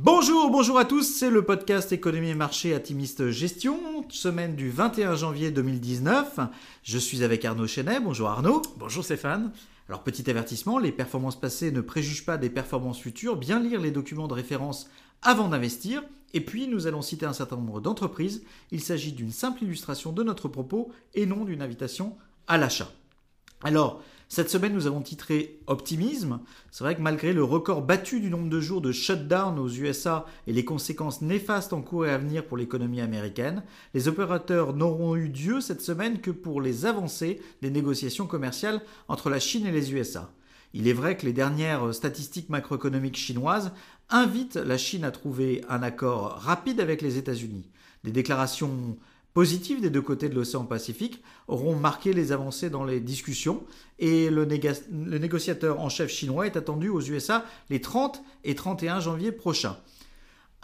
Bonjour, 0.00 0.48
bonjour 0.48 0.78
à 0.78 0.84
tous, 0.84 1.02
c'est 1.02 1.28
le 1.28 1.44
podcast 1.44 1.90
Économie 1.90 2.28
et 2.28 2.34
Marché 2.36 2.72
Atimiste 2.72 3.30
Gestion, 3.30 3.80
semaine 4.08 4.54
du 4.54 4.70
21 4.70 5.16
janvier 5.16 5.50
2019. 5.50 6.38
Je 6.84 6.98
suis 6.98 7.24
avec 7.24 7.44
Arnaud 7.44 7.66
Chenet, 7.66 7.98
bonjour 7.98 8.28
Arnaud. 8.28 8.62
Bonjour 8.76 9.02
Stéphane. 9.02 9.50
Alors 9.88 10.04
petit 10.04 10.30
avertissement, 10.30 10.78
les 10.78 10.92
performances 10.92 11.40
passées 11.40 11.72
ne 11.72 11.80
préjugent 11.80 12.24
pas 12.24 12.38
des 12.38 12.48
performances 12.48 13.00
futures, 13.00 13.34
bien 13.34 13.58
lire 13.58 13.80
les 13.80 13.90
documents 13.90 14.28
de 14.28 14.34
référence 14.34 14.88
avant 15.22 15.48
d'investir. 15.48 16.04
Et 16.32 16.42
puis 16.42 16.68
nous 16.68 16.86
allons 16.86 17.02
citer 17.02 17.26
un 17.26 17.32
certain 17.32 17.56
nombre 17.56 17.80
d'entreprises, 17.80 18.44
il 18.70 18.80
s'agit 18.80 19.10
d'une 19.10 19.32
simple 19.32 19.64
illustration 19.64 20.12
de 20.12 20.22
notre 20.22 20.46
propos 20.46 20.92
et 21.14 21.26
non 21.26 21.44
d'une 21.44 21.60
invitation 21.60 22.16
à 22.46 22.56
l'achat. 22.56 22.92
Alors, 23.64 24.00
cette 24.30 24.50
semaine, 24.50 24.74
nous 24.74 24.86
avons 24.86 25.00
titré 25.00 25.58
Optimisme. 25.66 26.40
C'est 26.70 26.84
vrai 26.84 26.94
que 26.94 27.00
malgré 27.00 27.32
le 27.32 27.42
record 27.42 27.80
battu 27.80 28.20
du 28.20 28.28
nombre 28.28 28.50
de 28.50 28.60
jours 28.60 28.82
de 28.82 28.92
shutdown 28.92 29.58
aux 29.58 29.70
USA 29.70 30.26
et 30.46 30.52
les 30.52 30.66
conséquences 30.66 31.22
néfastes 31.22 31.72
en 31.72 31.80
cours 31.80 32.04
et 32.04 32.10
à 32.10 32.18
venir 32.18 32.44
pour 32.44 32.58
l'économie 32.58 33.00
américaine, 33.00 33.62
les 33.94 34.06
opérateurs 34.06 34.74
n'auront 34.74 35.16
eu 35.16 35.30
Dieu 35.30 35.62
cette 35.62 35.80
semaine 35.80 36.20
que 36.20 36.30
pour 36.30 36.60
les 36.60 36.84
avancées 36.84 37.40
des 37.62 37.70
négociations 37.70 38.26
commerciales 38.26 38.82
entre 39.08 39.30
la 39.30 39.40
Chine 39.40 39.66
et 39.66 39.72
les 39.72 39.94
USA. 39.94 40.30
Il 40.74 40.88
est 40.88 40.92
vrai 40.92 41.16
que 41.16 41.24
les 41.24 41.32
dernières 41.32 41.94
statistiques 41.94 42.50
macroéconomiques 42.50 43.16
chinoises 43.16 43.72
invitent 44.10 44.56
la 44.56 44.76
Chine 44.76 45.04
à 45.04 45.10
trouver 45.10 45.64
un 45.70 45.82
accord 45.82 46.32
rapide 46.32 46.80
avec 46.80 47.00
les 47.00 47.16
États-Unis. 47.16 47.70
Des 48.04 48.12
déclarations 48.12 48.98
positives 49.38 49.80
des 49.80 49.88
deux 49.88 50.02
côtés 50.02 50.28
de 50.28 50.34
l'océan 50.34 50.64
Pacifique 50.64 51.22
auront 51.46 51.76
marqué 51.76 52.12
les 52.12 52.32
avancées 52.32 52.70
dans 52.70 52.82
les 52.82 52.98
discussions 52.98 53.62
et 54.00 54.30
le, 54.30 54.44
négociateur 54.90 55.78
en 55.78 55.88
chef 55.88 56.10
chinois 56.10 56.46
est 56.46 56.56
attendu 56.56 56.88
aux 56.88 57.00
USA 57.00 57.44
les 57.70 57.80
30 57.80 58.20
et 58.42 58.56
31 58.56 58.98
janvier 58.98 59.30
prochains. 59.30 59.76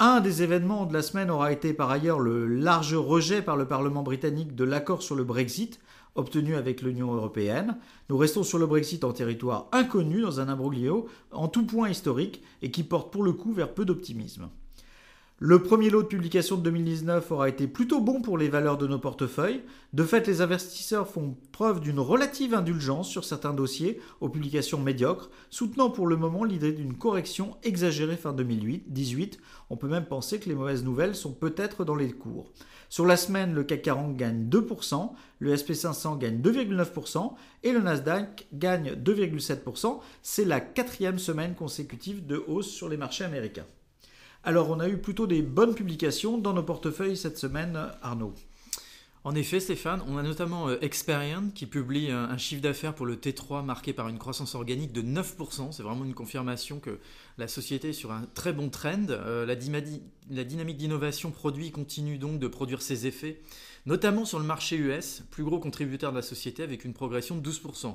Un 0.00 0.20
des 0.20 0.42
événements 0.42 0.86
de 0.86 0.92
la 0.92 1.02
semaine 1.02 1.30
aura 1.30 1.52
été 1.52 1.72
par 1.72 1.92
ailleurs 1.92 2.18
le 2.18 2.48
large 2.48 2.96
rejet 2.96 3.42
par 3.42 3.56
le 3.56 3.68
Parlement 3.68 4.02
britannique 4.02 4.56
de 4.56 4.64
l'accord 4.64 5.02
sur 5.02 5.14
le 5.14 5.22
Brexit 5.22 5.78
obtenu 6.16 6.56
avec 6.56 6.82
l'Union 6.82 7.14
européenne. 7.14 7.76
Nous 8.08 8.16
restons 8.16 8.42
sur 8.42 8.58
le 8.58 8.66
Brexit 8.66 9.04
en 9.04 9.12
territoire 9.12 9.68
inconnu 9.70 10.20
dans 10.20 10.40
un 10.40 10.48
imbroglio 10.48 11.06
en 11.30 11.46
tout 11.46 11.64
point 11.64 11.90
historique 11.90 12.42
et 12.60 12.72
qui 12.72 12.82
porte 12.82 13.12
pour 13.12 13.22
le 13.22 13.34
coup 13.34 13.52
vers 13.52 13.72
peu 13.72 13.84
d'optimisme. 13.84 14.48
Le 15.40 15.60
premier 15.60 15.90
lot 15.90 16.02
de 16.02 16.06
publication 16.06 16.56
de 16.56 16.62
2019 16.62 17.32
aura 17.32 17.48
été 17.48 17.66
plutôt 17.66 18.00
bon 18.00 18.22
pour 18.22 18.38
les 18.38 18.48
valeurs 18.48 18.78
de 18.78 18.86
nos 18.86 19.00
portefeuilles. 19.00 19.62
De 19.92 20.04
fait, 20.04 20.28
les 20.28 20.42
investisseurs 20.42 21.08
font 21.08 21.36
preuve 21.50 21.80
d'une 21.80 21.98
relative 21.98 22.54
indulgence 22.54 23.08
sur 23.08 23.24
certains 23.24 23.52
dossiers 23.52 24.00
aux 24.20 24.28
publications 24.28 24.78
médiocres, 24.78 25.30
soutenant 25.50 25.90
pour 25.90 26.06
le 26.06 26.16
moment 26.16 26.44
l'idée 26.44 26.70
d'une 26.70 26.96
correction 26.96 27.56
exagérée 27.64 28.16
fin 28.16 28.32
2018. 28.32 29.40
On 29.70 29.76
peut 29.76 29.88
même 29.88 30.06
penser 30.06 30.38
que 30.38 30.48
les 30.48 30.54
mauvaises 30.54 30.84
nouvelles 30.84 31.16
sont 31.16 31.32
peut-être 31.32 31.84
dans 31.84 31.96
les 31.96 32.12
cours. 32.12 32.52
Sur 32.88 33.04
la 33.04 33.16
semaine, 33.16 33.54
le 33.54 33.64
CAC 33.64 33.82
40 33.82 34.16
gagne 34.16 34.48
2%, 34.48 35.10
le 35.40 35.56
SP500 35.56 36.16
gagne 36.16 36.40
2,9% 36.40 37.32
et 37.64 37.72
le 37.72 37.80
Nasdaq 37.80 38.46
gagne 38.52 38.92
2,7%. 38.92 39.98
C'est 40.22 40.44
la 40.44 40.60
quatrième 40.60 41.18
semaine 41.18 41.56
consécutive 41.56 42.24
de 42.24 42.40
hausse 42.46 42.70
sur 42.70 42.88
les 42.88 42.96
marchés 42.96 43.24
américains. 43.24 43.66
Alors, 44.46 44.68
on 44.68 44.78
a 44.78 44.90
eu 44.90 44.98
plutôt 44.98 45.26
des 45.26 45.40
bonnes 45.40 45.74
publications 45.74 46.36
dans 46.36 46.52
nos 46.52 46.62
portefeuilles 46.62 47.16
cette 47.16 47.38
semaine, 47.38 47.78
Arnaud. 48.02 48.34
En 49.26 49.34
effet, 49.34 49.58
Stéphane, 49.58 50.02
on 50.06 50.18
a 50.18 50.22
notamment 50.22 50.68
euh, 50.68 50.76
Experian 50.82 51.44
qui 51.54 51.64
publie 51.64 52.10
un, 52.10 52.36
chiffre 52.36 52.60
d'affaires 52.60 52.94
pour 52.94 53.06
le 53.06 53.16
T3 53.16 53.64
marqué 53.64 53.94
par 53.94 54.10
une 54.10 54.18
croissance 54.18 54.54
organique 54.54 54.92
de 54.92 55.00
9%. 55.00 55.72
C'est 55.72 55.82
vraiment 55.82 56.04
une 56.04 56.12
confirmation 56.12 56.78
que 56.78 56.98
la 57.38 57.48
société 57.48 57.88
est 57.88 57.94
sur 57.94 58.12
un 58.12 58.26
très 58.34 58.52
bon 58.52 58.68
trend. 58.68 59.06
Euh, 59.08 59.46
la, 59.46 59.54
dynamique 60.44 60.76
d'innovation 60.76 61.30
produit 61.30 61.70
continue 61.70 62.18
donc 62.18 62.38
de 62.38 62.46
produire 62.46 62.82
ses 62.82 63.06
effets, 63.06 63.40
notamment 63.86 64.26
sur 64.26 64.38
le 64.38 64.44
marché 64.44 64.76
US, 64.76 65.22
plus 65.30 65.44
gros 65.44 65.58
contributeur 65.58 66.10
de 66.10 66.16
la 66.16 66.22
société 66.22 66.62
avec 66.62 66.84
une 66.84 66.92
progression 66.92 67.34
de 67.34 67.50
12%. 67.50 67.94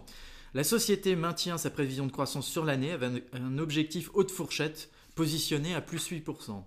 La 0.55 0.63
société 0.63 1.15
maintient 1.15 1.59
sa 1.59 1.69
prévision 1.69 2.07
de 2.07 2.11
croissance 2.11 2.47
sur 2.47 2.65
l'année 2.65 2.91
avec 2.91 3.23
un 3.33 3.59
objectif 3.59 4.09
haute 4.15 4.31
fourchette 4.31 4.89
positionné 5.19 5.75
à 5.75 5.81
plus 5.81 6.11
8%. 6.11 6.63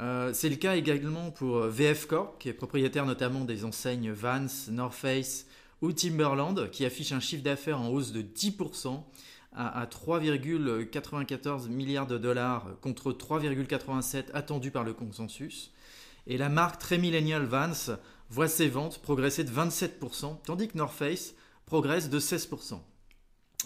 Euh, 0.00 0.32
c'est 0.32 0.48
le 0.48 0.54
cas 0.54 0.76
également 0.76 1.32
pour 1.32 1.56
euh, 1.56 1.68
VF 1.68 2.06
Corp, 2.06 2.38
qui 2.38 2.48
est 2.48 2.52
propriétaire 2.52 3.06
notamment 3.06 3.44
des 3.44 3.64
enseignes 3.64 4.12
Vans, 4.12 4.46
North 4.70 4.94
Face 4.94 5.46
ou 5.80 5.90
Timberland, 5.90 6.70
qui 6.70 6.84
affiche 6.84 7.10
un 7.10 7.18
chiffre 7.18 7.42
d'affaires 7.42 7.80
en 7.80 7.88
hausse 7.88 8.12
de 8.12 8.22
10% 8.22 9.02
à, 9.56 9.84
3,94 9.86 11.70
milliards 11.70 12.06
de 12.06 12.18
dollars 12.18 12.68
contre 12.82 13.10
3,87 13.10 14.26
attendus 14.32 14.70
par 14.70 14.84
le 14.84 14.92
consensus. 14.92 15.72
Et 16.28 16.36
la 16.36 16.48
marque 16.48 16.78
très 16.78 16.98
millennial 16.98 17.46
Vans 17.46 17.96
voit 18.30 18.46
ses 18.46 18.68
ventes 18.68 19.02
progresser 19.02 19.42
de 19.42 19.50
27%, 19.50 20.36
tandis 20.46 20.68
que 20.68 20.78
North 20.78 20.94
Face 20.94 21.34
progresse 21.66 22.10
de 22.10 22.20
16%. 22.20 22.78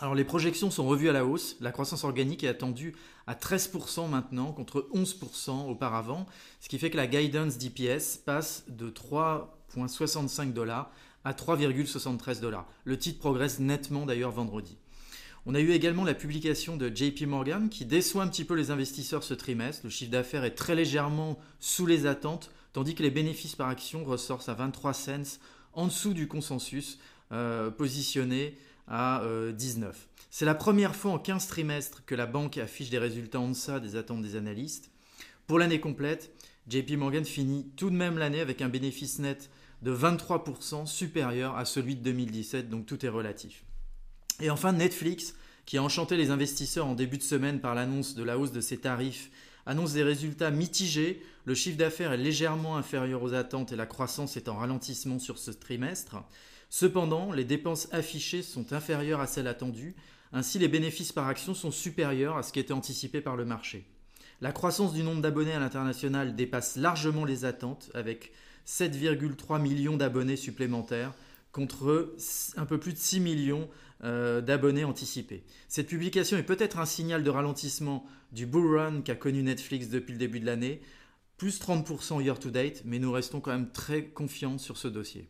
Alors 0.01 0.15
les 0.15 0.25
projections 0.25 0.71
sont 0.71 0.87
revues 0.87 1.09
à 1.09 1.13
la 1.13 1.25
hausse, 1.25 1.57
la 1.61 1.73
croissance 1.73 2.05
organique 2.05 2.45
est 2.45 2.49
attendue 2.49 2.95
à 3.27 3.35
13% 3.35 4.11
maintenant 4.11 4.53
contre 4.53 4.89
11% 4.95 5.71
auparavant, 5.71 6.27
ce 6.61 6.69
qui 6.69 6.79
fait 6.79 6.91
que 6.91 6.99
la 6.99 7.07
guidance 7.07 7.57
d'IPS 7.57 8.19
passe 8.27 8.65
de 8.69 8.91
3,65 8.91 10.53
dollars 10.53 10.91
à 11.25 11.33
3,73 11.33 12.41
dollars. 12.41 12.67
Le 12.85 12.99
titre 12.99 13.19
progresse 13.19 13.59
nettement 13.59 14.05
d'ailleurs 14.05 14.33
vendredi. 14.33 14.77
On 15.47 15.55
a 15.55 15.61
eu 15.61 15.71
également 15.71 16.05
la 16.05 16.13
publication 16.13 16.77
de 16.77 16.95
JP 16.95 17.23
Morgan 17.23 17.71
qui 17.71 17.87
déçoit 17.87 18.23
un 18.23 18.29
petit 18.29 18.45
peu 18.45 18.55
les 18.55 18.71
investisseurs 18.71 19.25
ce 19.25 19.33
trimestre. 19.33 19.81
Le 19.85 19.91
chiffre 19.91 20.11
d'affaires 20.11 20.45
est 20.45 20.57
très 20.57 20.75
légèrement 20.75 21.39
sous 21.59 21.87
les 21.87 22.05
attentes, 22.05 22.51
tandis 22.75 22.95
que 22.95 23.03
les 23.03 23.11
bénéfices 23.11 23.57
par 23.57 23.69
action 23.69 24.05
ressortent 24.05 24.51
à 24.51 24.55
23 24.55 24.93
cents 24.93 25.39
en 25.73 25.87
dessous 25.87 26.13
du 26.13 26.29
consensus 26.29 26.99
euh, 27.33 27.71
positionné 27.71 28.59
à 28.89 29.23
19. 29.57 29.89
Euh, 29.89 30.17
C'est 30.31 30.45
la 30.45 30.55
première 30.55 30.95
fois 30.95 31.13
en 31.13 31.19
15 31.19 31.47
trimestres 31.49 32.05
que 32.05 32.15
la 32.15 32.27
banque 32.27 32.59
affiche 32.59 32.91
des 32.91 32.99
résultats 32.99 33.41
en 33.41 33.49
deçà 33.49 33.81
des 33.81 33.97
attentes 33.97 34.23
des 34.23 34.37
analystes. 34.37 34.91
Pour 35.47 35.59
l'année 35.59 35.81
complète, 35.81 36.33
JP 36.69 36.93
Morgan 36.93 37.25
finit 37.25 37.71
tout 37.77 37.91
de 37.91 37.97
même 37.97 38.19
l'année 38.19 38.41
avec 38.41 38.61
un 38.63 38.69
bénéfice 38.69 39.19
net 39.19 39.51
de 39.83 39.95
23% 39.95 40.87
supérieur 40.87 41.57
à 41.57 41.65
celui 41.65 41.97
de 41.97 42.03
2017, 42.03 42.69
donc 42.69 42.87
tout 42.87 43.05
est 43.05 43.11
relatif. 43.11 43.65
Et 44.41 44.51
enfin 44.51 44.73
Netflix, 44.73 45.35
qui 45.65 45.79
a 45.79 45.83
enchanté 45.83 46.17
les 46.17 46.31
investisseurs 46.31 46.87
en 46.87 46.95
début 46.95 47.19
de 47.19 47.23
semaine 47.23 47.61
par 47.61 47.75
l'annonce 47.75 48.15
de 48.15 48.23
la 48.23 48.39
hausse 48.39 48.53
de 48.53 48.61
ses 48.61 48.79
tarifs, 48.79 49.31
annonce 49.67 49.93
des 49.93 50.03
résultats 50.03 50.51
mitigés, 50.51 51.23
le 51.45 51.55
chiffre 51.55 51.77
d'affaires 51.77 52.13
est 52.13 52.17
légèrement 52.17 52.77
inférieur 52.77 53.23
aux 53.23 53.35
attentes 53.35 53.73
et 53.73 53.77
la 53.77 53.87
croissance 53.87 54.37
est 54.37 54.49
en 54.49 54.57
ralentissement 54.57 55.19
sur 55.19 55.39
ce 55.39 55.51
trimestre. 55.51 56.17
Cependant, 56.71 57.33
les 57.33 57.45
dépenses 57.45 57.89
affichées 57.93 58.43
sont 58.43 58.73
inférieures 58.73 59.21
à 59.21 59.27
celles 59.27 59.47
attendues, 59.47 59.95
ainsi 60.33 60.59
les 60.59 60.69
bénéfices 60.69 61.13
par 61.13 61.29
action 61.29 61.55
sont 61.55 61.71
supérieurs 61.71 62.37
à 62.37 62.43
ce 62.43 62.53
qui 62.53 62.59
était 62.59 62.73
anticipé 62.73 63.21
par 63.21 63.37
le 63.37 63.45
marché. 63.45 63.85
La 64.41 64.53
croissance 64.53 64.93
du 64.93 65.03
nombre 65.03 65.23
d'abonnés 65.23 65.53
à 65.53 65.61
l'international 65.61 66.35
dépasse 66.35 66.77
largement 66.77 67.25
les 67.25 67.45
attentes, 67.45 67.91
avec 67.95 68.33
7,3 68.67 69.61
millions 69.61 69.97
d'abonnés 69.97 70.37
supplémentaires 70.37 71.15
contre 71.53 72.15
un 72.57 72.67
peu 72.67 72.79
plus 72.79 72.93
de 72.93 72.99
6 72.99 73.21
millions 73.21 73.69
euh, 74.05 74.41
d'abonnés 74.41 74.85
anticipés. 74.85 75.45
Cette 75.69 75.89
publication 75.89 76.37
est 76.37 76.43
peut-être 76.43 76.79
un 76.79 76.87
signal 76.87 77.23
de 77.23 77.31
ralentissement 77.31 78.07
du 78.33 78.47
bull 78.47 78.77
run 78.77 79.01
qu'a 79.03 79.15
connu 79.15 79.43
Netflix 79.43 79.89
depuis 79.89 80.13
le 80.13 80.19
début 80.19 80.41
de 80.41 80.47
l'année, 80.47 80.81
plus 81.37 81.61
30% 81.61 82.23
year 82.23 82.39
to 82.39 82.51
date, 82.51 82.83
mais 82.85 82.99
nous 82.99 83.13
restons 83.13 83.41
quand 83.41 83.53
même 83.53 83.71
très 83.71 84.05
confiants 84.05 84.59
sur 84.59 84.77
ce 84.77 84.89
dossier. 84.89 85.29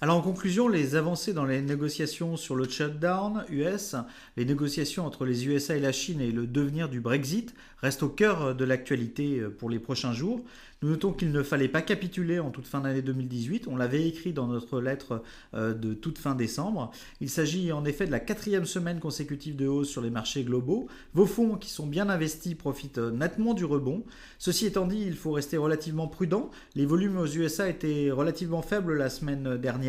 Alors 0.00 0.16
en 0.16 0.20
conclusion, 0.20 0.68
les 0.68 0.94
avancées 0.94 1.32
dans 1.32 1.44
les 1.44 1.60
négociations 1.60 2.36
sur 2.36 2.54
le 2.54 2.68
shutdown 2.68 3.44
US, 3.48 3.96
les 4.36 4.44
négociations 4.44 5.04
entre 5.04 5.24
les 5.24 5.48
USA 5.48 5.76
et 5.76 5.80
la 5.80 5.90
Chine 5.90 6.20
et 6.20 6.30
le 6.30 6.46
devenir 6.46 6.88
du 6.88 7.00
Brexit 7.00 7.52
restent 7.82 8.04
au 8.04 8.08
cœur 8.08 8.54
de 8.54 8.64
l'actualité 8.64 9.40
pour 9.58 9.68
les 9.68 9.80
prochains 9.80 10.12
jours. 10.12 10.44
Nous 10.80 10.90
notons 10.90 11.12
qu'il 11.12 11.32
ne 11.32 11.42
fallait 11.42 11.66
pas 11.66 11.82
capituler 11.82 12.38
en 12.38 12.50
toute 12.50 12.68
fin 12.68 12.80
d'année 12.80 13.02
2018. 13.02 13.66
On 13.66 13.76
l'avait 13.76 14.06
écrit 14.06 14.32
dans 14.32 14.46
notre 14.46 14.80
lettre 14.80 15.24
euh, 15.54 15.74
de 15.74 15.92
toute 15.92 16.18
fin 16.18 16.36
décembre. 16.36 16.92
Il 17.20 17.30
s'agit 17.30 17.72
en 17.72 17.84
effet 17.84 18.06
de 18.06 18.12
la 18.12 18.20
quatrième 18.20 18.64
semaine 18.64 19.00
consécutive 19.00 19.56
de 19.56 19.66
hausse 19.66 19.88
sur 19.88 20.02
les 20.02 20.10
marchés 20.10 20.44
globaux. 20.44 20.86
Vos 21.14 21.26
fonds 21.26 21.56
qui 21.56 21.68
sont 21.68 21.88
bien 21.88 22.08
investis 22.08 22.54
profitent 22.54 22.98
nettement 22.98 23.54
du 23.54 23.64
rebond. 23.64 24.04
Ceci 24.38 24.66
étant 24.66 24.86
dit, 24.86 25.02
il 25.04 25.16
faut 25.16 25.32
rester 25.32 25.56
relativement 25.56 26.06
prudent. 26.06 26.48
Les 26.76 26.86
volumes 26.86 27.18
aux 27.18 27.26
USA 27.26 27.68
étaient 27.68 28.12
relativement 28.12 28.62
faibles 28.62 28.96
la 28.96 29.10
semaine 29.10 29.56
dernière, 29.56 29.87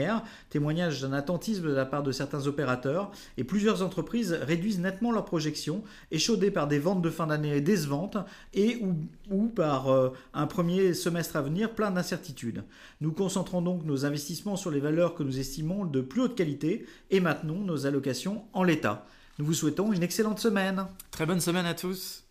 témoignage 0.49 1.01
d'un 1.01 1.13
attentisme 1.13 1.63
de 1.63 1.73
la 1.73 1.85
part 1.85 2.03
de 2.03 2.11
certains 2.11 2.47
opérateurs. 2.47 3.11
Et 3.37 3.43
plusieurs 3.43 3.83
entreprises 3.83 4.33
réduisent 4.33 4.79
nettement 4.79 5.11
leurs 5.11 5.25
projections, 5.25 5.83
échaudées 6.11 6.51
par 6.51 6.67
des 6.67 6.79
ventes 6.79 7.01
de 7.01 7.09
fin 7.09 7.27
d'année 7.27 7.61
décevantes 7.61 8.17
et 8.53 8.81
ou, 9.29 9.47
par 9.47 9.89
euh, 9.89 10.09
un 10.33 10.47
premier 10.47 10.93
semestre 10.93 11.35
à 11.35 11.41
venir 11.41 11.73
plein 11.75 11.91
d'incertitudes. 11.91 12.63
Nous 13.01 13.11
concentrons 13.11 13.61
donc 13.61 13.85
nos 13.85 14.05
investissements 14.05 14.55
sur 14.55 14.71
les 14.71 14.79
valeurs 14.79 15.15
que 15.15 15.23
nous 15.23 15.39
estimons 15.39 15.85
de 15.85 16.01
plus 16.01 16.21
haute 16.21 16.35
qualité 16.35 16.85
et 17.11 17.19
maintenons 17.19 17.59
nos 17.59 17.85
allocations 17.85 18.43
en 18.53 18.63
l'état. 18.63 19.05
Nous 19.37 19.45
vous 19.45 19.53
souhaitons 19.53 19.93
une 19.93 20.03
excellente 20.03 20.39
semaine. 20.39 20.85
Très 21.11 21.25
bonne 21.25 21.39
semaine 21.39 21.65
à 21.65 21.73
tous. 21.73 22.28